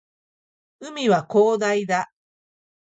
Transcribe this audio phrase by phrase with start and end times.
[0.79, 2.11] 海は広大だ